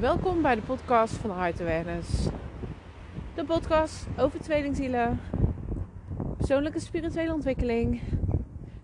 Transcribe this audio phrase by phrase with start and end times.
[0.00, 2.26] Welkom bij de podcast van Heart Awareness.
[3.34, 5.20] De podcast over tweelingzielen,
[6.36, 8.00] persoonlijke spirituele ontwikkeling,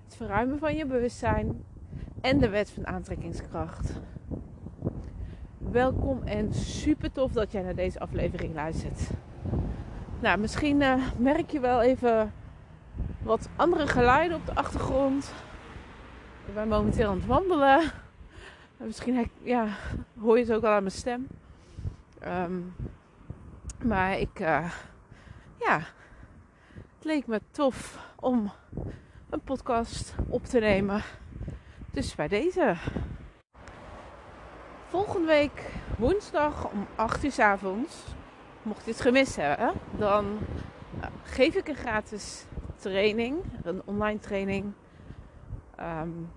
[0.05, 1.65] het verruimen van je bewustzijn
[2.21, 3.93] en de wet van aantrekkingskracht.
[5.59, 9.11] Welkom en super tof dat jij naar deze aflevering luistert.
[10.21, 12.33] Nou, misschien uh, merk je wel even
[13.23, 15.35] wat andere geluiden op de achtergrond.
[16.47, 18.05] Ik ben momenteel aan het wandelen.
[18.77, 19.69] Misschien ja,
[20.21, 21.27] hoor je het ook al aan mijn stem.
[22.25, 22.75] Um,
[23.85, 24.73] maar ik, uh,
[25.57, 25.79] ja,
[26.75, 28.53] het leek me tof om
[29.31, 31.03] een podcast op te nemen.
[31.91, 32.77] Dus bij deze.
[34.89, 38.05] Volgende week woensdag om 8 uur s avonds,
[38.63, 40.39] mocht je het gemist hebben, dan
[40.97, 42.45] uh, geef ik een gratis
[42.77, 44.73] training, een online training.
[45.81, 46.31] Um,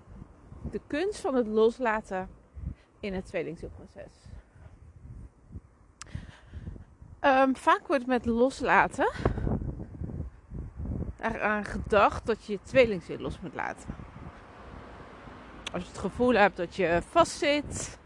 [0.70, 2.28] de kunst van het loslaten
[3.00, 4.12] in het tweelingzielproces.
[7.20, 9.12] Um, vaak wordt met loslaten
[11.20, 13.88] eraan gedacht dat je je tweelingziel los moet laten.
[15.72, 17.98] Als je het gevoel hebt dat je vastzit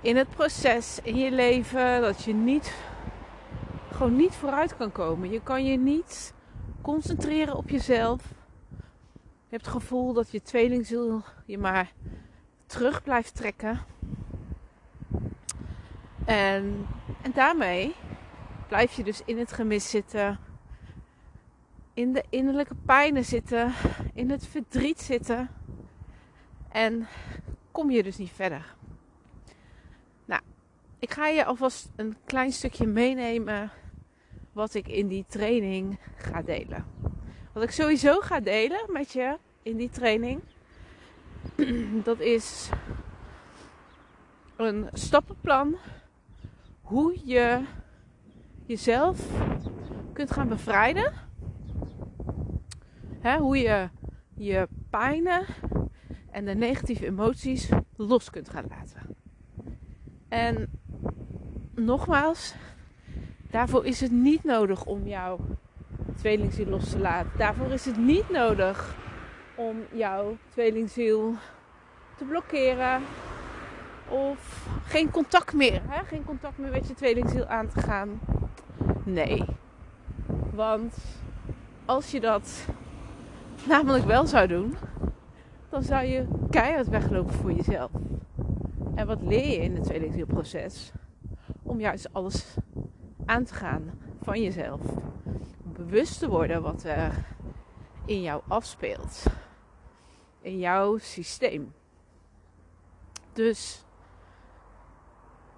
[0.00, 2.74] in het proces in je leven, dat je niet
[3.92, 5.30] gewoon niet vooruit kan komen.
[5.30, 6.34] Je kan je niet
[6.82, 8.22] concentreren op jezelf.
[9.48, 11.92] Je hebt het gevoel dat je tweelingziel je maar
[12.66, 13.80] terug blijft trekken.
[16.24, 16.86] En,
[17.22, 17.94] en daarmee
[18.68, 20.38] blijf je dus in het gemis zitten.
[21.94, 23.72] In de innerlijke pijnen zitten.
[24.14, 25.50] In het verdriet zitten.
[26.68, 27.06] En
[27.70, 28.74] kom je dus niet verder.
[30.24, 30.42] Nou,
[30.98, 33.70] ik ga je alvast een klein stukje meenemen
[34.52, 36.84] wat ik in die training ga delen.
[37.56, 40.40] Wat ik sowieso ga delen met je in die training,
[42.08, 42.68] dat is
[44.56, 45.76] een stappenplan
[46.80, 47.62] hoe je
[48.66, 49.20] jezelf
[50.12, 51.12] kunt gaan bevrijden.
[53.38, 53.88] hoe je
[54.34, 55.44] je pijnen
[56.30, 59.16] en de negatieve emoties los kunt gaan laten.
[60.28, 60.70] En
[61.74, 62.54] nogmaals,
[63.50, 65.38] daarvoor is het niet nodig om jouw
[66.16, 67.30] tweelingziel los te laten.
[67.36, 68.94] Daarvoor is het niet nodig
[69.54, 71.34] om jouw tweelingziel
[72.16, 73.02] te blokkeren.
[74.08, 75.80] Of geen contact meer.
[75.88, 76.04] Hè?
[76.04, 78.20] Geen contact meer met je tweelingziel aan te gaan.
[79.04, 79.44] Nee.
[80.54, 80.96] Want
[81.84, 82.66] als je dat
[83.68, 84.76] namelijk wel zou doen,
[85.68, 87.90] dan zou je keihard weglopen voor jezelf.
[88.94, 90.92] En wat leer je in het tweelingzielproces?
[91.62, 92.56] Om juist alles
[93.24, 93.90] aan te gaan
[94.22, 94.80] van jezelf.
[95.76, 97.26] Bewust te worden wat er
[98.04, 99.22] in jou afspeelt.
[100.40, 101.74] In jouw systeem.
[103.32, 103.84] Dus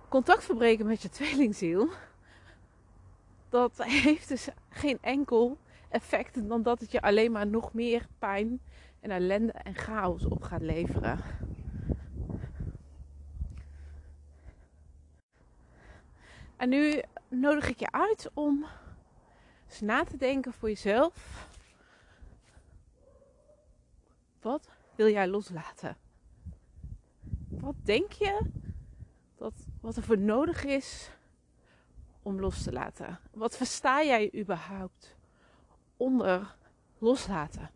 [0.09, 1.89] contact verbreken met je tweelingziel.
[3.49, 5.59] Dat heeft dus geen enkel
[5.89, 8.61] effect dan dat het je alleen maar nog meer pijn
[9.00, 11.19] en ellende en chaos op gaat leveren.
[16.56, 18.67] En nu nodig ik je uit om
[19.69, 21.47] eens na te denken voor jezelf.
[24.41, 25.97] Wat wil jij loslaten?
[27.49, 28.51] Wat denk je
[29.37, 31.11] dat wat er voor nodig is
[32.23, 33.21] om los te laten?
[33.31, 35.17] Wat versta jij überhaupt
[35.97, 36.56] onder
[36.99, 37.71] loslaten?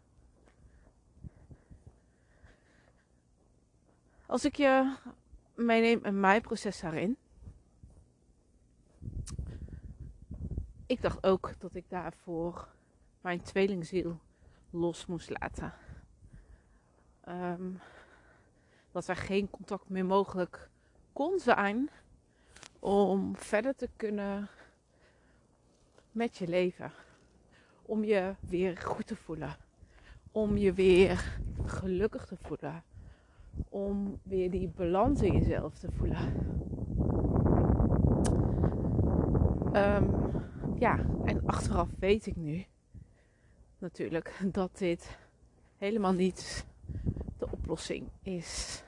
[4.26, 4.96] Als ik je
[5.54, 7.16] meeneem in mijn proces daarin.
[10.92, 12.68] Ik dacht ook dat ik daarvoor
[13.20, 14.18] mijn tweelingziel
[14.70, 15.72] los moest laten.
[17.28, 17.80] Um,
[18.90, 20.70] dat er geen contact meer mogelijk
[21.12, 21.90] kon zijn
[22.78, 24.48] om verder te kunnen
[26.10, 26.92] met je leven.
[27.82, 29.56] Om je weer goed te voelen.
[30.32, 32.82] Om je weer gelukkig te voelen.
[33.68, 36.50] Om weer die balans in jezelf te voelen.
[39.74, 40.21] Um,
[40.82, 42.64] ja, en achteraf weet ik nu
[43.78, 45.18] natuurlijk dat dit
[45.76, 46.66] helemaal niet
[47.38, 48.82] de oplossing is.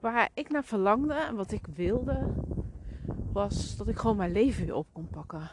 [0.00, 2.34] Waar ik naar verlangde en wat ik wilde,
[3.32, 5.50] was dat ik gewoon mijn leven weer op kon pakken.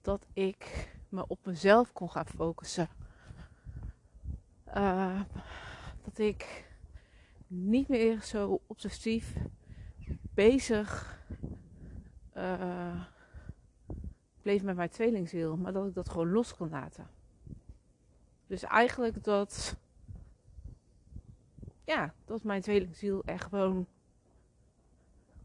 [0.00, 2.88] Dat ik me op mezelf kon gaan focussen.
[4.76, 5.20] Uh,
[6.02, 6.70] dat ik
[7.46, 9.36] niet meer zo obsessief
[10.34, 11.20] bezig
[12.42, 13.04] uh,
[14.42, 17.06] bleef met mijn tweelingziel, maar dat ik dat gewoon los kon laten.
[18.46, 19.76] Dus eigenlijk dat
[21.84, 23.86] ja, dat mijn tweelingziel er gewoon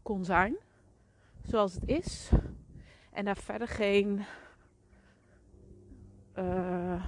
[0.02, 0.56] kon zijn.
[1.42, 2.30] Zoals het is.
[3.12, 4.24] En daar verder geen
[6.38, 7.04] uh,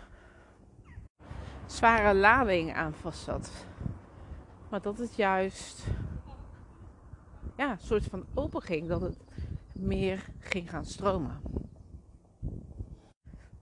[1.67, 3.67] zware lading aan vast zat.
[4.69, 5.87] Maar dat het juist
[7.57, 8.89] ja, een soort van open ging.
[8.89, 9.19] Dat het
[9.81, 11.41] meer ging gaan stromen.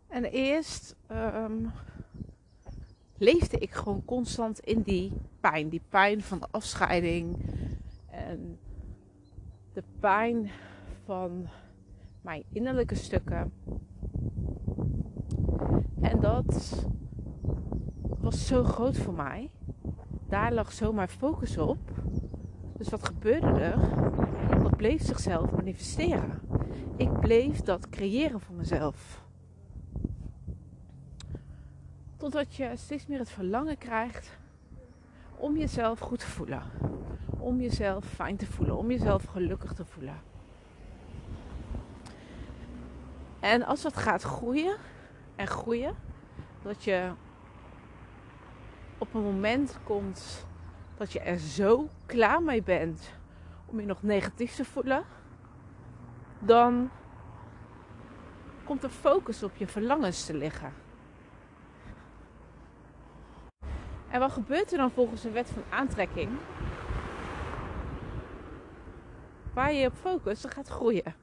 [0.09, 1.71] En eerst um,
[3.17, 5.69] leefde ik gewoon constant in die pijn.
[5.69, 7.37] Die pijn van de afscheiding.
[8.11, 8.59] En
[9.73, 10.51] de pijn
[11.05, 11.49] van
[12.21, 13.53] mijn innerlijke stukken.
[16.01, 16.87] En dat
[18.19, 19.51] was zo groot voor mij.
[20.29, 21.79] Daar lag zo mijn focus op.
[22.77, 23.79] Dus wat gebeurde er?
[24.79, 26.41] Bleef zichzelf manifesteren.
[26.97, 29.23] Ik bleef dat creëren voor mezelf.
[32.17, 34.39] Totdat je steeds meer het verlangen krijgt
[35.37, 36.63] om jezelf goed te voelen.
[37.39, 38.77] Om jezelf fijn te voelen.
[38.77, 40.21] Om jezelf gelukkig te voelen.
[43.41, 44.77] En als dat gaat groeien
[45.37, 45.95] en groeien,
[46.63, 47.11] dat je
[48.99, 50.47] op een moment komt
[50.97, 53.17] dat je er zo klaar mee bent
[53.71, 55.05] om je nog negatief te voelen,
[56.39, 56.91] dan
[58.65, 60.73] komt de focus op je verlangens te liggen.
[64.11, 66.31] En wat gebeurt er dan volgens de wet van aantrekking?
[69.55, 71.15] Waar je op focust, dat gaat groeien.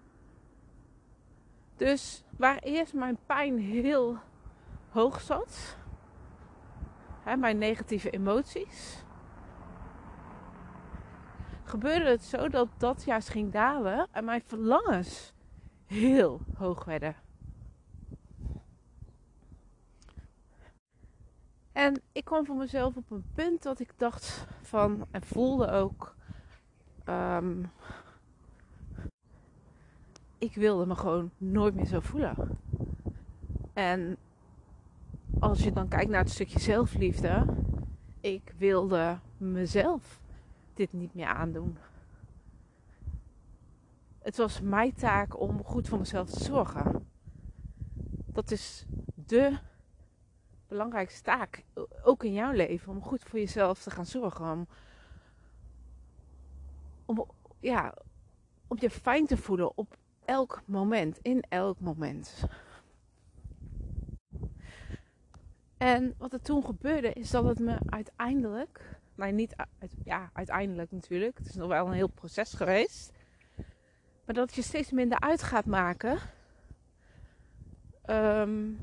[1.76, 4.18] Dus waar eerst mijn pijn heel
[4.90, 5.78] hoog zat,
[7.24, 9.05] hè, mijn negatieve emoties,
[11.66, 15.34] gebeurde het zo dat dat juist ging dalen en mijn verlangens
[15.86, 17.16] heel hoog werden.
[21.72, 26.16] En ik kwam voor mezelf op een punt dat ik dacht van en voelde ook.
[27.10, 27.72] Um,
[30.38, 32.60] ik wilde me gewoon nooit meer zo voelen.
[33.74, 34.18] En
[35.40, 37.46] als je dan kijkt naar het stukje zelfliefde,
[38.22, 40.20] ik wilde mezelf
[40.76, 41.78] dit niet meer aandoen.
[44.20, 47.08] Het was mijn taak om goed voor mezelf te zorgen.
[48.26, 49.58] Dat is de
[50.68, 51.64] belangrijkste taak,
[52.04, 54.52] ook in jouw leven, om goed voor jezelf te gaan zorgen.
[54.52, 54.68] Om,
[57.06, 57.26] om,
[57.60, 57.94] ja,
[58.68, 62.46] om je fijn te voelen op elk moment, in elk moment.
[65.78, 69.56] En wat er toen gebeurde, is dat het me uiteindelijk, nou niet,
[70.04, 73.12] ja, uiteindelijk natuurlijk, het is nog wel een heel proces geweest,
[74.26, 76.20] maar dat je steeds minder uit gaat maken.
[78.10, 78.80] Um,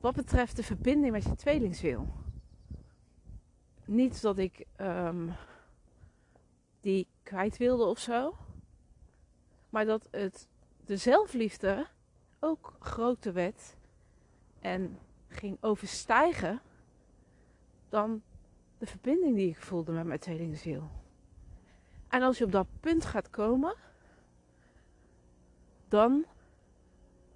[0.00, 2.08] wat betreft de verbinding met je tweelingziel.
[3.84, 5.34] Niet dat ik um,
[6.80, 8.36] die kwijt wilde of zo.
[9.70, 10.48] Maar dat het
[10.84, 11.86] de zelfliefde
[12.40, 13.76] ook groter werd
[14.60, 14.98] en
[15.28, 16.60] ging overstijgen
[17.88, 18.22] dan
[18.84, 20.90] de verbinding die ik voelde met mijn tweelingziel.
[22.08, 23.74] En als je op dat punt gaat komen,
[25.88, 26.24] dan,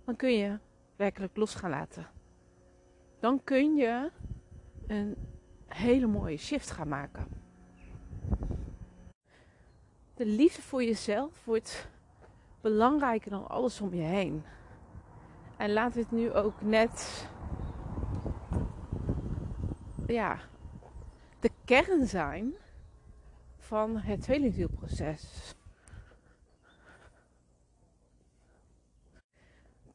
[0.04, 0.58] dan kun je
[0.96, 2.06] werkelijk los gaan laten
[3.20, 4.10] dan kun je
[4.86, 5.16] een
[5.66, 7.26] hele mooie shift gaan maken.
[10.14, 11.88] De liefde voor jezelf wordt
[12.60, 14.42] belangrijker dan alles om je heen.
[15.56, 17.28] En laat dit nu ook net
[20.06, 20.38] ja,
[21.40, 22.54] de kern zijn
[23.56, 25.54] van het tweelingzielproces.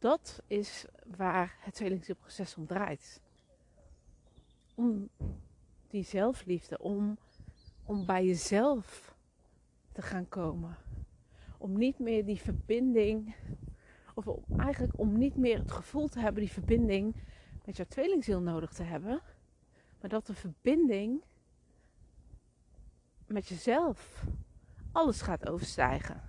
[0.03, 0.85] dat is
[1.17, 3.21] waar het tweelingzielproces om draait.
[4.75, 5.09] Om
[5.87, 7.17] die zelfliefde, om,
[7.85, 9.15] om bij jezelf
[9.91, 10.77] te gaan komen.
[11.57, 13.35] Om niet meer die verbinding,
[14.13, 17.15] of eigenlijk om niet meer het gevoel te hebben die verbinding
[17.65, 19.21] met jouw tweelingziel nodig te hebben.
[20.01, 21.21] Maar dat de verbinding
[23.33, 24.23] met jezelf
[24.91, 26.21] alles gaat overstijgen.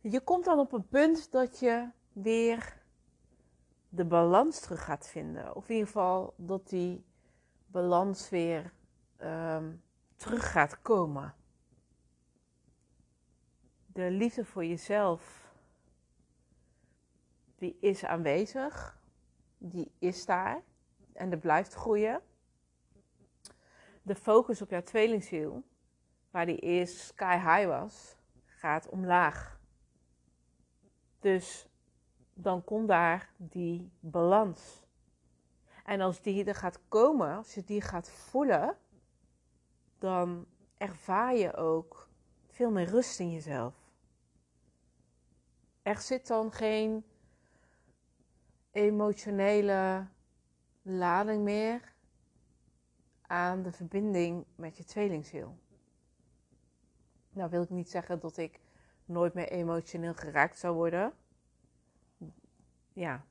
[0.00, 2.80] Je komt dan op een punt dat je weer
[3.88, 5.56] de balans terug gaat vinden.
[5.56, 7.04] Of in ieder geval dat die
[7.66, 8.72] balans weer
[9.22, 9.82] um,
[10.16, 11.34] terug gaat komen.
[13.86, 15.52] De liefde voor jezelf,
[17.56, 19.00] die is aanwezig.
[19.58, 20.62] Die is daar.
[21.12, 22.22] En die blijft groeien.
[24.02, 25.62] De focus op jouw tweelingziel,
[26.30, 28.16] waar die eerst sky high was,
[28.46, 29.60] gaat omlaag.
[31.20, 31.68] Dus
[32.34, 34.82] dan komt daar die balans.
[35.84, 38.76] En als die er gaat komen, als je die gaat voelen,
[39.98, 42.08] dan ervaar je ook
[42.46, 43.74] veel meer rust in jezelf.
[45.82, 47.04] Er zit dan geen
[48.70, 50.06] emotionele
[50.82, 51.94] lading meer
[53.32, 55.58] aan de verbinding met je tweelingziel.
[57.30, 58.60] Nou wil ik niet zeggen dat ik
[59.04, 61.12] nooit meer emotioneel geraakt zou worden.
[62.92, 63.24] Ja,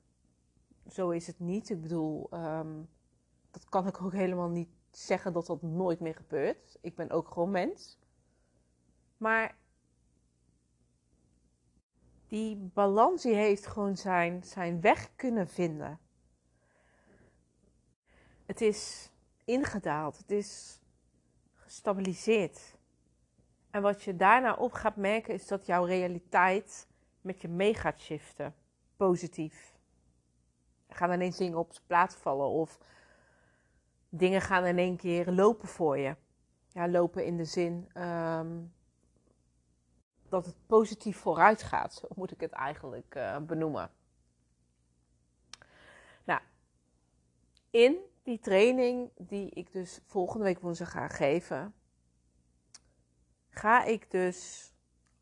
[0.87, 1.69] zo is het niet.
[1.69, 2.89] Ik bedoel, um,
[3.51, 6.77] dat kan ik ook helemaal niet zeggen dat dat nooit meer gebeurt.
[6.81, 7.99] Ik ben ook gewoon mens.
[9.17, 9.57] Maar
[12.27, 15.99] die balans die heeft gewoon zijn, zijn weg kunnen vinden.
[18.45, 19.10] Het is
[19.45, 20.79] ingedaald, het is
[21.53, 22.77] gestabiliseerd.
[23.69, 26.87] En wat je daarna op gaat merken is dat jouw realiteit
[27.21, 28.55] met je mee gaat shiften.
[28.97, 29.73] Positief.
[30.87, 32.79] Er gaan ineens dingen op zijn plaats vallen of
[34.09, 36.15] dingen gaan in één keer lopen voor je.
[36.67, 38.73] Ja, lopen in de zin um,
[40.29, 41.93] dat het positief vooruit gaat.
[41.93, 43.91] Zo moet ik het eigenlijk uh, benoemen.
[46.23, 46.41] Nou,
[47.69, 51.73] in die training die ik dus volgende week woensdag ga geven,
[53.49, 54.71] ga ik dus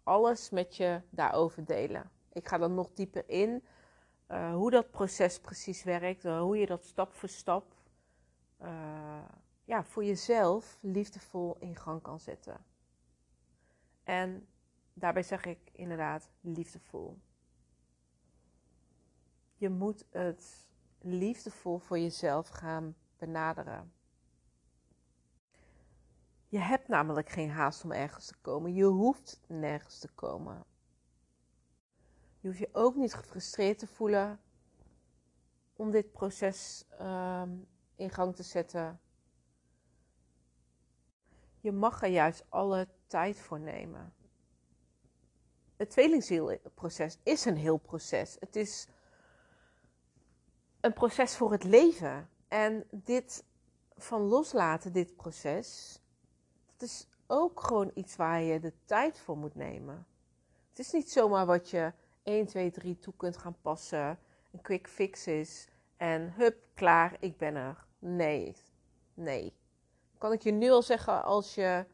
[0.04, 2.12] alles met je daarover delen.
[2.34, 3.64] Ik ga dan nog dieper in
[4.28, 7.76] uh, hoe dat proces precies werkt, uh, hoe je dat stap voor stap
[8.62, 9.26] uh,
[9.64, 12.66] ja, voor jezelf liefdevol in gang kan zetten.
[14.04, 14.48] En
[14.94, 17.18] daarbij zeg ik inderdaad liefdevol.
[19.56, 20.69] Je moet het
[21.02, 23.94] liefdevol voor jezelf gaan benaderen.
[26.48, 28.74] Je hebt namelijk geen haast om ergens te komen.
[28.74, 30.64] Je hoeft nergens te komen.
[32.40, 34.40] Je hoeft je ook niet gefrustreerd te voelen
[35.74, 39.00] om dit proces um, in gang te zetten.
[41.60, 44.14] Je mag er juist alle tijd voor nemen.
[45.76, 48.38] Het tweelingzielproces is een heel proces.
[48.40, 48.88] Het is
[50.82, 52.30] een proces voor het leven.
[52.48, 53.44] En dit
[53.98, 56.00] van loslaten, dit proces,
[56.78, 60.08] dat is ook gewoon iets waar je de tijd voor moet nemen.
[60.70, 61.94] Het is niet zomaar wat je
[62.24, 64.20] 1, 2, 3 toe kunt gaan passen,
[64.52, 65.68] een quick fix is
[65.98, 67.86] en hup, klaar, ik ben er.
[68.00, 68.56] Nee,
[69.14, 69.54] nee.
[70.18, 71.86] Kan ik je nu al zeggen als je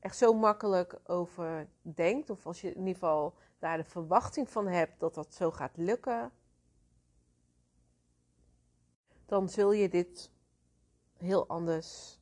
[0.00, 4.66] echt zo makkelijk over denkt, of als je in ieder geval daar de verwachting van
[4.66, 6.32] hebt dat dat zo gaat lukken,
[9.28, 10.30] dan zul je dit
[11.16, 12.18] heel anders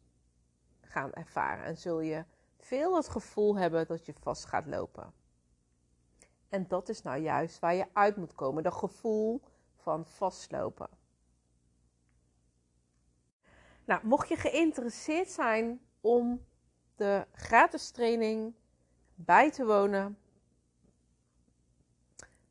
[0.80, 2.24] gaan ervaren en zul je
[2.58, 5.12] veel het gevoel hebben dat je vast gaat lopen.
[6.48, 9.42] En dat is nou juist waar je uit moet komen, dat gevoel
[9.74, 10.88] van vastlopen.
[13.84, 16.46] Nou, mocht je geïnteresseerd zijn om
[16.94, 18.54] de gratis training
[19.14, 20.18] bij te wonen,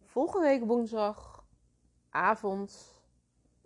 [0.03, 2.94] volgende week woensdagavond,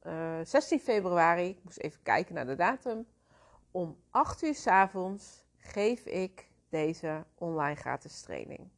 [0.09, 3.07] uh, eh, 16 februari, ik moest even kijken naar de datum,
[3.71, 8.69] om 8 uur s avonds geef ik deze online gratis training.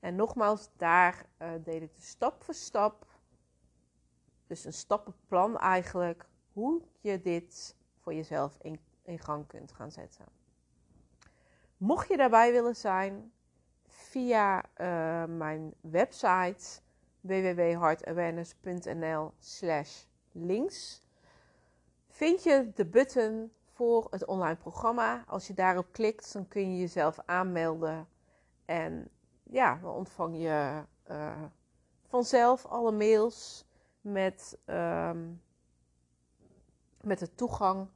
[0.00, 3.06] En nogmaals, daar uh, deel ik de stap voor stap,
[4.46, 10.24] dus een stappenplan eigenlijk, hoe je dit voor jezelf in, gang kunt gaan zetten.
[11.76, 13.32] Mocht je daarbij willen zijn,
[13.86, 16.80] via uh, mijn website
[17.20, 20.04] www.heartawareness.nl slash
[20.38, 21.02] links
[22.08, 25.24] vind je de button voor het online programma.
[25.26, 28.08] Als je daarop klikt, dan kun je jezelf aanmelden
[28.64, 29.10] en
[29.42, 31.42] ja, dan ontvang je uh,
[32.06, 33.64] vanzelf alle mails
[34.00, 35.42] met um,
[37.00, 37.88] met de toegang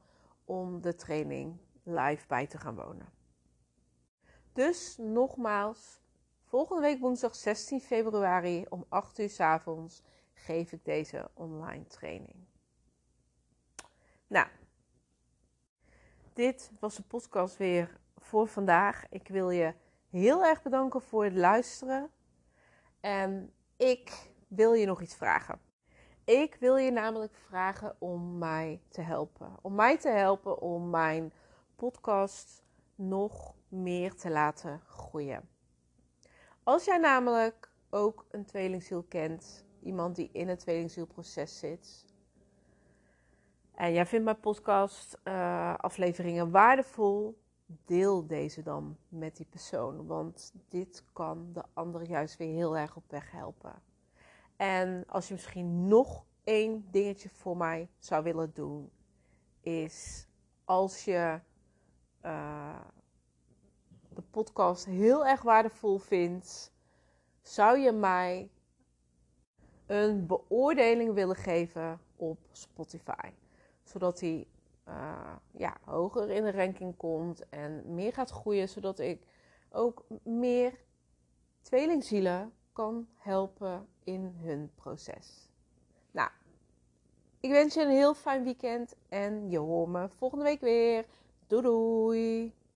[0.45, 3.07] om de training live bij te gaan wonen.
[4.53, 6.01] Dus nogmaals,
[6.43, 10.01] volgende week woensdag 16 februari om 8 uur s avonds
[10.33, 12.35] geef ik deze online training.
[14.27, 14.47] Nou,
[16.33, 19.05] dit was de podcast weer voor vandaag.
[19.09, 19.73] Ik wil je
[20.09, 22.11] heel erg bedanken voor het luisteren.
[22.99, 25.59] En ik wil je nog iets vragen.
[26.25, 29.57] Ik wil je namelijk vragen om mij te helpen.
[29.61, 31.33] Om mij te helpen om mijn
[31.75, 32.63] podcast
[32.95, 35.49] nog meer te laten groeien.
[36.63, 42.05] Als jij namelijk ook een tweelingziel kent, iemand die in het tweelingzielproces zit,
[43.75, 47.41] en jij vindt mijn podcast uh, afleveringen waardevol,
[47.85, 50.05] deel deze dan met die persoon.
[50.07, 53.81] Want dit kan de ander juist weer heel erg op weg helpen.
[54.55, 58.91] En als je misschien nog één dingetje voor mij zou willen doen,
[59.61, 60.27] is
[60.65, 61.39] als je
[62.25, 62.79] uh,
[64.09, 66.73] de podcast heel erg waardevol vindt,
[67.41, 68.51] zou je mij
[69.85, 73.29] een beoordeling willen geven op Spotify.
[73.83, 74.47] Zodat hij
[74.87, 78.69] uh, ja, hoger in de ranking komt en meer gaat groeien.
[78.69, 79.21] Zodat ik
[79.71, 80.73] ook meer
[81.61, 85.49] tweelingzielen kan helpen in hun proces.
[86.11, 86.29] Nou,
[87.39, 91.05] ik wens je een heel fijn weekend en je hoort me volgende week weer.
[91.47, 92.53] Doei doei!